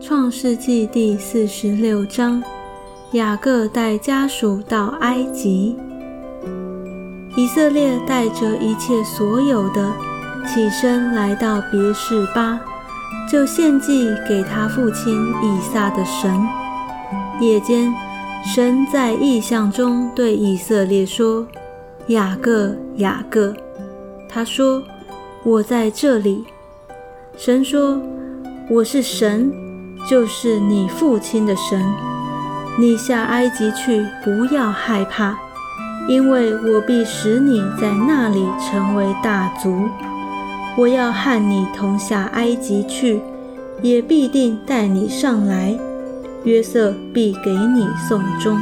[0.00, 2.42] 创世纪第四十六章：
[3.12, 5.76] 雅各带家属到埃及。
[7.36, 9.92] 以色列带着一切所有的，
[10.46, 12.60] 起身来到别是巴，
[13.30, 16.30] 就献祭给他父亲以撒的神。
[17.40, 17.92] 夜间，
[18.44, 21.46] 神在异象中对以色列说
[22.08, 23.54] ：“雅各，雅各。”
[24.28, 24.82] 他说
[25.44, 26.44] ：“我在这里。”
[27.36, 28.00] 神说
[28.68, 29.52] ：“我是神。”
[30.10, 31.80] 就是你父亲的神，
[32.76, 35.38] 你下埃及去，不要害怕，
[36.08, 39.88] 因为我必使你在那里成为大族。
[40.76, 43.20] 我要和你同下埃及去，
[43.80, 45.78] 也必定带你上来。
[46.42, 48.58] 约瑟必给你送终。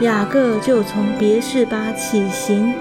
[0.00, 2.74] 雅各就从别是巴起行，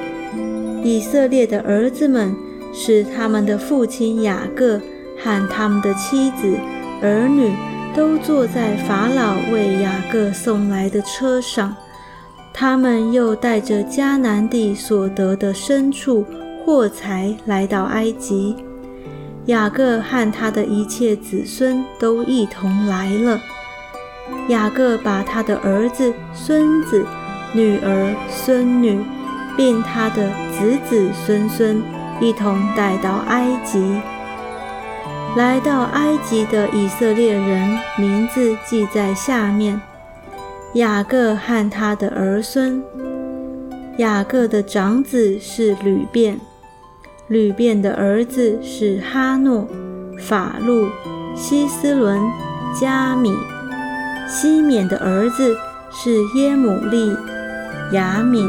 [0.84, 2.36] 以色列的儿子们
[2.74, 4.82] 使他们的父亲雅各
[5.24, 6.58] 和他们的妻子。
[7.02, 7.54] 儿女
[7.96, 11.76] 都坐在法老为雅各送来的车上，
[12.54, 16.26] 他们又带着迦南地所得的牲畜、
[16.66, 18.56] 货财来到埃及。
[19.46, 23.40] 雅各和他的一切子孙都一同来了。
[24.50, 27.04] 雅各把他的儿子、孙子、
[27.54, 29.00] 女儿、孙女，
[29.56, 31.82] 并他的子子孙孙
[32.20, 33.80] 一同带到埃及。
[35.38, 39.80] 来到埃及的以色列人名字记在下面：
[40.74, 42.84] 雅各和他的儿孙。
[43.98, 46.40] 雅各的长子是吕便，
[47.28, 49.68] 吕便的儿子是哈诺、
[50.20, 50.88] 法路、
[51.36, 52.20] 希斯伦、
[52.80, 53.34] 加米。
[54.28, 55.56] 西缅的儿子
[55.92, 57.16] 是耶母利、
[57.94, 58.48] 雅敏、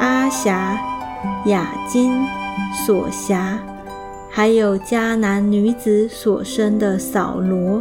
[0.00, 0.78] 阿霞、
[1.46, 2.24] 雅金、
[2.86, 3.58] 索辖。
[4.36, 7.80] 还有迦南女子所生的扫罗，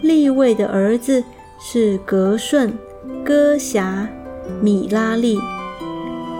[0.00, 1.24] 利位的儿子
[1.58, 2.72] 是格顺、
[3.24, 4.06] 哥辖、
[4.62, 5.36] 米拉利；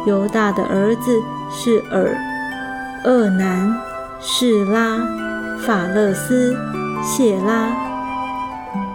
[0.06, 1.21] 犹大的儿子
[1.51, 2.17] 是尔、
[3.03, 3.77] 厄南、
[4.21, 5.01] 士拉、
[5.59, 6.56] 法勒斯、
[7.03, 7.77] 谢拉。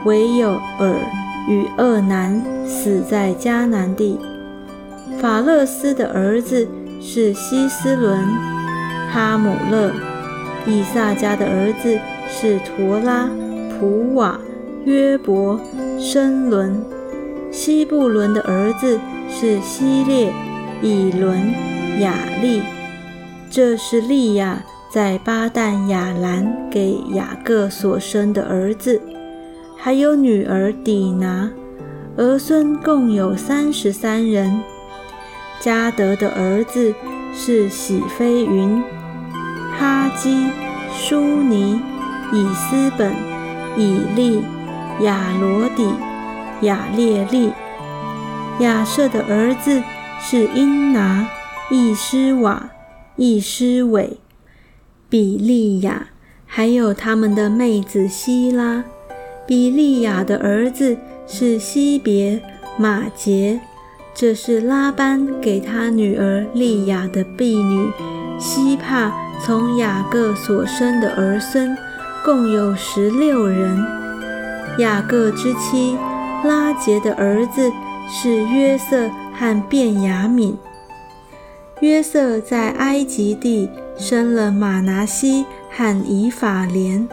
[0.06, 0.96] 唯有尔
[1.50, 4.18] 与厄南死在迦南地。
[5.20, 6.66] 法勒斯的儿子
[7.02, 8.26] 是希斯伦、
[9.12, 9.92] 哈姆勒。
[10.66, 13.30] 以撒家的儿子是陀拉、
[13.80, 14.40] 普瓦、
[14.86, 15.60] 约伯、
[16.00, 16.82] 申伦；
[17.52, 20.32] 西布伦的儿子是希列、
[20.82, 21.54] 以伦、
[22.00, 22.62] 雅利。
[23.50, 29.02] 这是利亚在巴旦亚兰给雅各所生的儿子，
[29.78, 31.52] 还有女儿底拿，
[32.16, 34.62] 儿孙共有三十三人。
[35.60, 36.94] 加德的儿子
[37.34, 38.82] 是喜飞云。
[39.78, 40.48] 哈基、
[40.94, 41.82] 舒尼、
[42.32, 43.14] 以斯本、
[43.78, 44.42] 以利、
[45.02, 45.88] 亚罗底、
[46.62, 47.52] 亚列利。
[48.60, 49.82] 亚瑟的儿子
[50.20, 51.28] 是因拿、
[51.72, 52.70] 易斯瓦、
[53.16, 54.18] 易斯伟、
[55.10, 56.08] 比利亚，
[56.46, 58.84] 还有他们的妹子希拉。
[59.46, 60.98] 比利亚的儿子
[61.28, 62.42] 是西别、
[62.78, 63.60] 马杰。
[64.16, 67.92] 这是拉班给他女儿利亚的婢女
[68.40, 69.12] 希帕
[69.42, 71.78] 从雅各所生的儿孙，
[72.24, 73.86] 共有十六人。
[74.78, 75.98] 雅各之妻
[76.44, 77.72] 拉杰的儿子
[78.10, 80.58] 是约瑟和便雅敏。
[81.82, 87.08] 约瑟在埃及地生了马拿西和以法莲，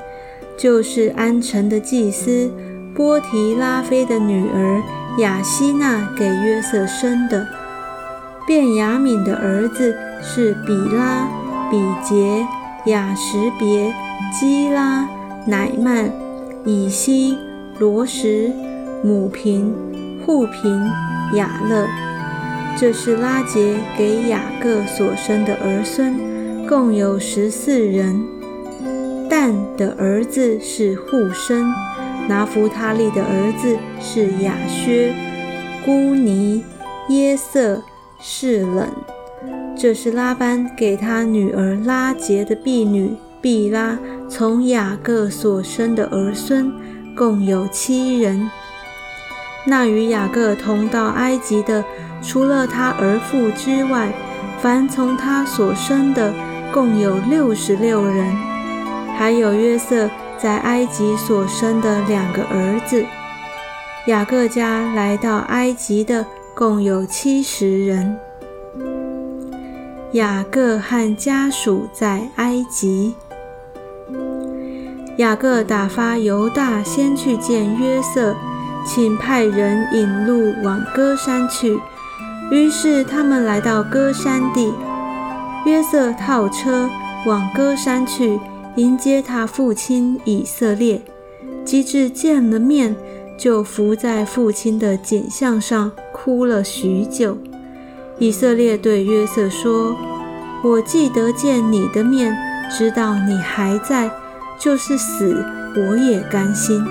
[0.57, 2.53] 就是安城的祭司
[2.95, 4.83] 波提拉菲的女儿。
[5.19, 7.45] 雅西娜给约瑟生的，
[8.47, 11.27] 便雅敏的儿子是比拉、
[11.71, 12.47] 比杰、
[12.87, 13.95] 雅什别、
[14.33, 15.09] 基拉、
[15.47, 16.11] 乃曼、
[16.65, 17.39] 以西、
[17.79, 18.53] 罗什、
[19.05, 19.73] 母平、
[20.27, 20.91] 户平、
[21.35, 21.87] 雅勒。
[22.77, 28.21] 这是拉杰给雅各所生的儿孙，共有十四人。
[29.29, 31.73] 但的儿子是户生。
[32.29, 35.13] 拿弗他利的儿子是雅薛、
[35.85, 36.65] 姑尼、
[37.09, 37.83] 耶瑟、
[38.21, 38.89] 士冷。
[39.77, 46.73] 这是拉班给他女儿拉杰的婢女毕拉从雅各所生的儿孙，
[47.17, 48.51] 共有七人。
[49.67, 51.85] 那与雅各同到埃及的，
[52.23, 54.13] 除了他儿妇之外，
[54.61, 56.33] 凡从他所生的，
[56.73, 58.37] 共有六十六人，
[59.17, 60.09] 还有约瑟。
[60.43, 63.05] 在埃及所生的两个儿子，
[64.07, 66.25] 雅各家来到埃及的
[66.55, 68.17] 共有七十人。
[70.13, 73.15] 雅各和家属在埃及。
[75.19, 78.35] 雅各打发犹大先去见约瑟，
[78.85, 81.79] 请派人引路往歌山去。
[82.51, 84.73] 于是他们来到歌山地，
[85.65, 86.91] 约瑟套车
[87.27, 88.41] 往歌山去
[88.77, 91.01] 迎接他父亲以色列。
[91.65, 92.97] 及至见了面，
[93.37, 97.37] 就伏在父亲的颈项上哭了许久。
[98.21, 99.97] 以色列对约瑟说
[100.63, 102.37] ：“我记得见你的面，
[102.71, 104.11] 知道你还在。”
[104.61, 105.43] 就是死，
[105.75, 106.85] 我也甘心。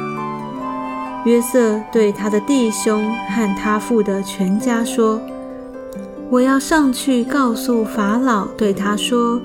[1.23, 5.21] 约瑟对他的弟兄和他父的全家说
[6.31, 9.39] ：“我要上去告诉法老，对他说：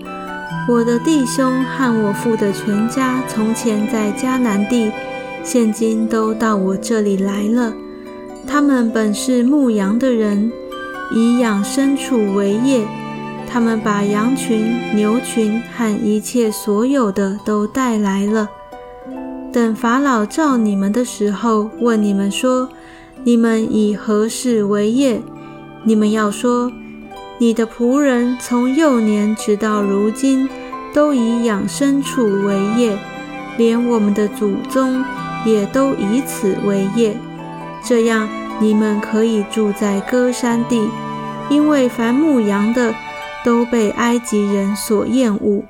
[0.67, 4.91] 我的弟兄和我父的全家从前在迦南地，
[5.43, 7.75] 现今都到我这里来了。
[8.47, 10.51] 他们本是牧羊的人，
[11.15, 12.85] 以养牲畜为业。”
[13.47, 18.49] 他们把羊群、牛群和一切所有的都带来了。
[19.53, 22.69] 等法老召你们的时候，问你们说
[23.23, 25.23] ：“你们以何事为业？”
[25.87, 26.73] 你们要说
[27.39, 30.49] ：“你的仆人从幼年直到如今，
[30.93, 32.99] 都以养牲畜为业，
[33.57, 35.05] 连我们的祖宗
[35.45, 37.17] 也都以此为业。
[37.85, 38.29] 这样，
[38.59, 40.89] 你们可以住在歌山地，
[41.51, 42.95] 因为凡牧羊的。”
[43.45, 45.63] 都被埃及人所厌恶。